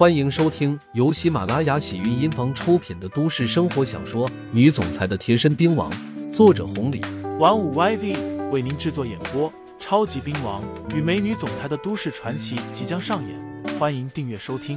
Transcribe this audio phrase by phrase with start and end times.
[0.00, 5.92] 欢迎收听由喜马拉雅喜韵音房出品的都市生活小说《女总裁的贴身兵王》，
[6.32, 7.02] 作者红礼，
[7.38, 9.52] 玩五 YV 为您制作演播。
[9.78, 10.64] 超级兵王
[10.96, 14.74] 与美女总裁的都市传奇即将上演，欢迎订阅收听。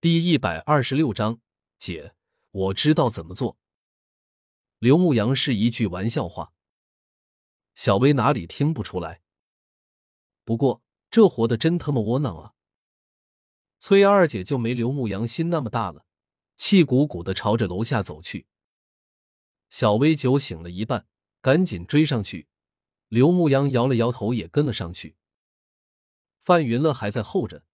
[0.00, 1.40] 第一百二十六章，
[1.80, 2.14] 姐，
[2.52, 3.56] 我知道怎么做。
[4.78, 6.52] 刘牧阳是一句玩笑话，
[7.74, 9.20] 小薇哪里听不出来？
[10.44, 10.81] 不过
[11.12, 12.54] 这活的真他妈窝囊啊！
[13.78, 16.04] 崔二姐就没刘牧阳心那么大了，
[16.56, 18.48] 气鼓鼓的朝着楼下走去。
[19.68, 21.06] 小薇酒醒了一半。
[21.42, 22.46] 赶紧追上去，
[23.08, 25.16] 刘牧阳摇了摇头，也跟了上去。
[26.38, 27.64] 范云乐还在候着，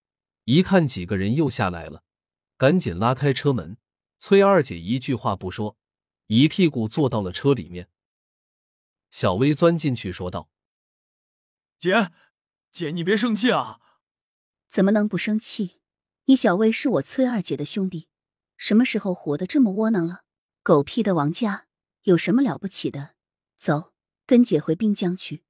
[0.44, 2.02] 一看几个人又下来了，
[2.56, 3.76] 赶紧拉开车门。
[4.18, 5.76] 崔二姐一句话不说，
[6.28, 7.90] 一屁股坐到了车里面。
[9.10, 10.48] 小薇钻进去说道
[11.78, 12.10] ：“姐，
[12.78, 13.80] 姐，你别生气啊！
[14.68, 15.80] 怎么能不生气？
[16.26, 18.06] 你小薇是我崔二姐的兄弟，
[18.56, 20.22] 什么时候活得这么窝囊了？
[20.62, 21.66] 狗屁的王家
[22.02, 23.16] 有什么了不起的？”
[23.58, 23.92] 走，
[24.26, 25.42] 跟姐回滨江去。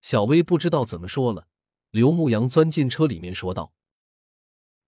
[0.00, 1.46] 小薇不知道怎么说了。
[1.90, 3.72] 刘牧阳钻进车里面说道：“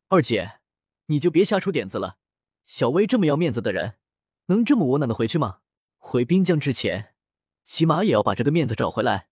[0.09, 0.59] 二姐，
[1.07, 2.19] 你就别瞎出点子了。
[2.67, 3.99] 小薇这么要面子的人，
[4.47, 5.61] 能这么窝囊的回去吗？
[5.99, 7.15] 回滨江之前，
[7.63, 9.29] 起码也要把这个面子找回来。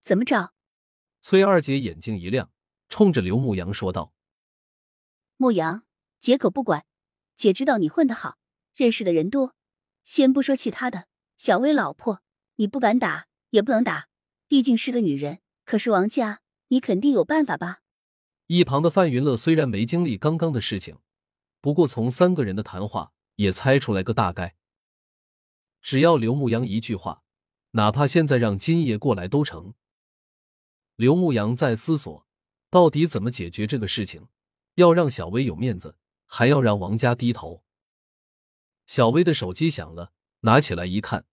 [0.00, 0.54] 怎么找？”
[1.28, 2.52] 崔二姐眼睛一亮，
[2.88, 4.12] 冲着刘牧阳说道
[5.36, 5.82] ：“牧阳，
[6.20, 6.86] 姐可不管。
[7.34, 8.36] 姐知道你混得好，
[8.76, 9.56] 认识的人多。
[10.04, 12.22] 先不说其他的，小薇老婆。”
[12.58, 14.06] 你不敢打，也不能打，
[14.46, 15.40] 毕竟是个女人。
[15.64, 17.80] 可是王家，你肯定有办法吧？
[18.46, 20.98] 一旁的范云乐虽然没经历刚刚的事情，
[21.60, 24.54] 不过从三个人的谈话也猜出来个大概。
[25.82, 27.24] 只要刘牧阳一句话，
[27.72, 29.74] 哪怕现在让金爷过来都成。
[30.96, 32.26] 刘牧阳在思索，
[32.70, 34.28] 到底怎么解决这个事情，
[34.74, 37.62] 要让小薇有面子，还要让王家低头。
[38.86, 41.26] 小薇的手机响了，拿起来一看。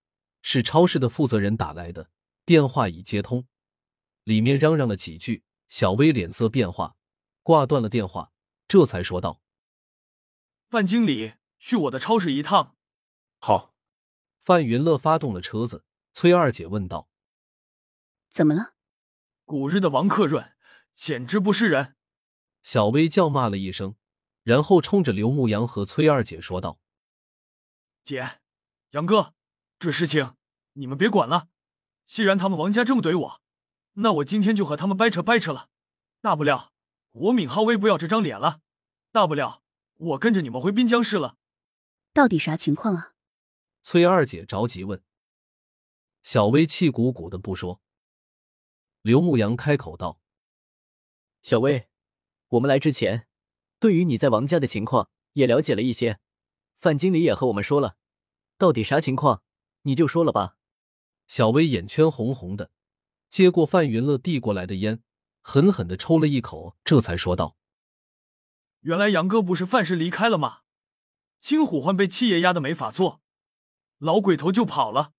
[0.46, 2.09] 是超市的负责人打来的
[2.44, 3.47] 电话，已接通，
[4.25, 6.97] 里面嚷嚷了几句，小薇脸色变化，
[7.41, 8.34] 挂断了电话，
[8.68, 9.41] 这才说道
[10.69, 12.75] ：“范经理，去我的超市一趟。”
[13.40, 13.73] 好。
[14.41, 17.07] 范云乐发动了车子，崔二姐问道
[18.29, 18.72] ：“怎么了？”
[19.46, 20.56] 古日的王克润
[20.96, 21.96] 简直不是人！
[22.62, 23.96] 小薇叫骂了一声，
[24.44, 26.80] 然后冲着刘牧阳和崔二姐说道
[28.03, 28.40] ：“姐，
[28.92, 29.34] 杨哥。”
[29.78, 30.36] 这事情
[30.74, 31.50] 你们别管了。
[32.08, 33.42] 既然他们王家这么怼我，
[33.96, 35.70] 那我今天就和他们掰扯掰扯了。
[36.22, 36.72] 大不了
[37.12, 38.62] 我闵浩威不要这张脸了，
[39.12, 39.62] 大不了
[39.96, 41.36] 我跟着你们回滨江市了。
[42.14, 43.14] 到底啥情况啊？
[43.82, 45.03] 崔二姐着急问。
[46.22, 47.82] 小薇气鼓鼓的不说。
[49.03, 50.22] 刘牧阳开口道
[51.44, 51.90] ：“小薇，
[52.47, 53.28] 我们来之前，
[53.78, 56.22] 对于你在王家的情况也了解了一些。
[56.80, 57.97] 范经理也和我们说了，
[58.58, 59.44] 到底啥情况？”
[59.86, 60.56] 你就说了吧。
[61.28, 62.72] 小薇眼圈红红的，
[63.28, 65.03] 接过范云乐递过来的烟，
[65.41, 67.58] 狠狠的抽了一口，这才说道
[68.80, 70.62] ：“原来杨哥不是范氏离开了吗？
[71.41, 73.22] 金虎焕被七爷压的没法做，
[73.97, 75.12] 老鬼头就跑了。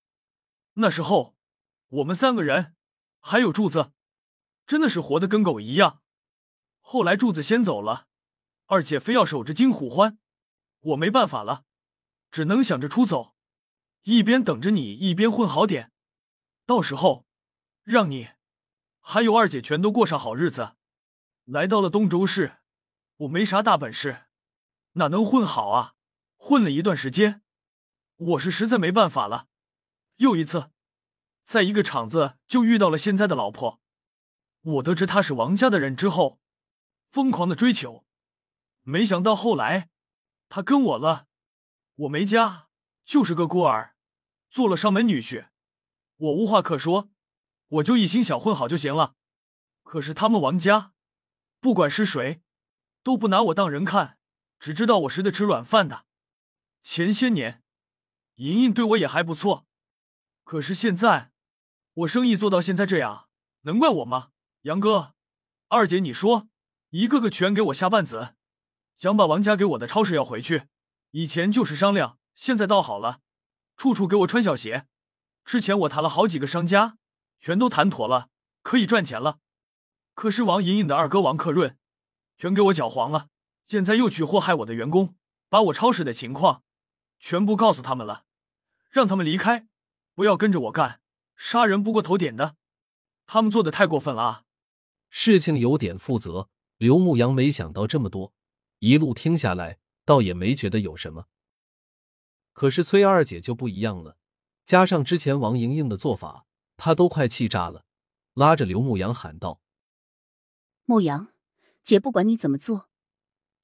[0.77, 1.37] 那时候
[1.89, 2.75] 我们三个人
[3.27, 3.91] 还有柱子，
[4.67, 6.03] 真的是活的跟狗一样。
[6.83, 8.07] 后来柱子先走了，
[8.67, 10.19] 二姐非要守着金虎欢，
[10.81, 11.65] 我没办法了，
[12.31, 13.34] 只能想着出走。”
[14.05, 15.91] 一边等着你，一边混好点，
[16.67, 17.25] 到时候
[17.83, 18.29] 让你
[19.01, 20.77] 还有二姐全都过上好日子。
[21.45, 22.59] 来到了东州市，
[23.17, 24.27] 我没啥大本事，
[24.93, 25.95] 哪能混好啊？
[26.37, 27.43] 混了一段时间，
[28.17, 29.49] 我是实在没办法了。
[30.17, 30.71] 又一次，
[31.44, 33.81] 在一个厂子就遇到了现在的老婆。
[34.62, 36.41] 我得知她是王家的人之后，
[37.10, 38.05] 疯狂的追求，
[38.82, 39.91] 没想到后来
[40.49, 41.28] 她跟我了，
[41.94, 42.69] 我没家，
[43.04, 43.94] 就是个孤儿。
[44.49, 45.49] 做了上门女婿，
[46.16, 47.10] 我无话可说，
[47.66, 49.15] 我就一心想混好就行了。
[49.83, 50.93] 可是他们王家，
[51.60, 52.41] 不管是谁，
[53.03, 54.19] 都不拿我当人看，
[54.59, 56.07] 只知道我是的吃软饭的。
[56.83, 57.63] 前些年，
[58.36, 59.66] 莹莹对我也还不错，
[60.45, 61.33] 可是现在，
[61.95, 63.29] 我生意做到现在这样，
[63.63, 64.31] 能怪我吗？
[64.63, 65.15] 杨哥，
[65.69, 66.49] 二姐，你说，
[66.91, 68.35] 一个个全给我下绊子，
[68.97, 70.67] 想把王家给我的超市要回去。
[71.13, 73.21] 以前就是商量，现在倒好了。
[73.77, 74.89] 处处给我穿小鞋，
[75.45, 76.99] 之前我谈了好几个商家，
[77.39, 78.29] 全都谈妥了，
[78.63, 79.39] 可以赚钱了。
[80.15, 81.79] 可是王莹莹的二哥王克润，
[82.37, 83.29] 全给我搅黄了。
[83.65, 85.15] 现在又去祸害我的员工，
[85.49, 86.65] 把我超市的情况
[87.21, 88.25] 全部告诉他们了，
[88.91, 89.69] 让他们离开，
[90.17, 91.01] 不要跟着我干，
[91.36, 92.57] 杀人不过头点的。
[93.27, 94.45] 他们做的太过分了啊！
[95.09, 96.51] 事情有点负责。
[96.77, 98.34] 刘牧阳没想到这么多，
[98.81, 101.27] 一路听下来，倒也没觉得有什么。
[102.53, 104.19] 可是崔二姐就不一样了，
[104.65, 106.47] 加上之前王莹莹的做法，
[106.77, 107.84] 她都快气炸了，
[108.34, 109.60] 拉着刘牧阳喊道
[110.84, 111.33] ：“牧阳，
[111.83, 112.91] 姐不管你怎么做，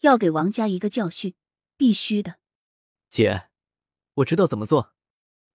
[0.00, 1.34] 要给王家一个教训，
[1.76, 2.36] 必须的。”
[3.10, 3.50] 姐，
[4.14, 4.94] 我知道怎么做。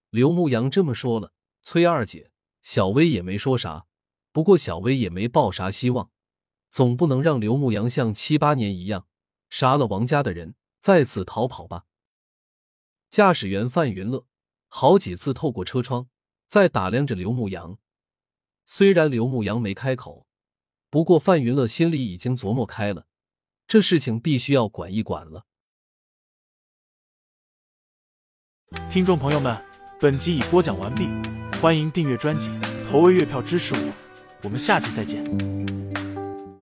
[0.09, 1.33] 刘牧阳这么说了，
[1.65, 2.31] 崔二姐、
[2.61, 3.87] 小薇也没说啥。
[4.31, 6.11] 不过小薇也没抱啥希望，
[6.69, 9.07] 总不能让刘牧阳像七八年一样
[9.49, 11.85] 杀了王家的人，再次逃跑吧。
[13.09, 14.27] 驾驶员范云乐
[14.67, 16.07] 好几次透过车窗
[16.45, 17.79] 在打量着刘牧阳，
[18.65, 20.27] 虽然刘牧阳没开口，
[20.91, 23.07] 不过范云乐心里已经琢磨开了，
[23.65, 25.47] 这事情必须要管一管了。
[28.91, 29.65] 听众朋友们，
[29.99, 31.07] 本集已播讲完毕，
[31.65, 32.51] 欢迎订阅专辑，
[32.91, 33.91] 投喂月票支持我。
[34.43, 35.54] 我们下期再见。